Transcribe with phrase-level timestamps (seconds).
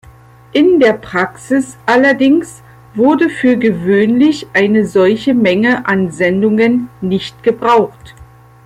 [0.53, 2.63] In der Praxis allerdings
[2.95, 8.15] wurde für gewöhnlich eine solche Menge an Sendungen nicht gebraucht.